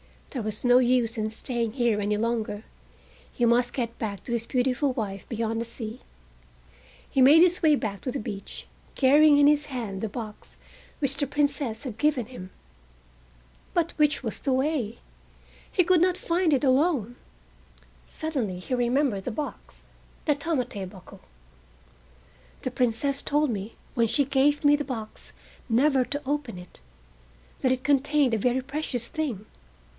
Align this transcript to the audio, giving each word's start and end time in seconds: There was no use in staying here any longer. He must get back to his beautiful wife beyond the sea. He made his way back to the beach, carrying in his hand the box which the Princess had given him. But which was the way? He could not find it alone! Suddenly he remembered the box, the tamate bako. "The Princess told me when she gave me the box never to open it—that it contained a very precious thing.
There 0.31 0.41
was 0.41 0.63
no 0.63 0.79
use 0.79 1.17
in 1.17 1.29
staying 1.29 1.73
here 1.73 1.99
any 2.01 2.15
longer. 2.17 2.63
He 3.33 3.45
must 3.45 3.73
get 3.73 3.99
back 3.99 4.23
to 4.23 4.31
his 4.31 4.45
beautiful 4.47 4.93
wife 4.93 5.27
beyond 5.29 5.59
the 5.61 5.65
sea. 5.65 5.99
He 7.07 7.21
made 7.21 7.41
his 7.41 7.61
way 7.61 7.75
back 7.75 8.01
to 8.01 8.11
the 8.11 8.17
beach, 8.19 8.65
carrying 8.95 9.37
in 9.37 9.45
his 9.45 9.65
hand 9.65 10.01
the 10.01 10.09
box 10.09 10.57
which 10.99 11.17
the 11.17 11.27
Princess 11.27 11.83
had 11.83 11.97
given 11.99 12.27
him. 12.27 12.49
But 13.75 13.91
which 13.97 14.23
was 14.23 14.39
the 14.39 14.53
way? 14.53 14.99
He 15.69 15.83
could 15.83 16.01
not 16.01 16.17
find 16.17 16.53
it 16.53 16.63
alone! 16.63 17.17
Suddenly 18.05 18.57
he 18.59 18.73
remembered 18.73 19.25
the 19.25 19.31
box, 19.31 19.83
the 20.25 20.33
tamate 20.33 20.89
bako. 20.89 21.19
"The 22.63 22.71
Princess 22.71 23.21
told 23.21 23.51
me 23.51 23.75
when 23.95 24.07
she 24.07 24.25
gave 24.25 24.63
me 24.65 24.77
the 24.77 24.85
box 24.85 25.33
never 25.69 26.05
to 26.05 26.21
open 26.25 26.57
it—that 26.57 27.71
it 27.71 27.83
contained 27.83 28.33
a 28.33 28.37
very 28.39 28.61
precious 28.61 29.09
thing. 29.09 29.45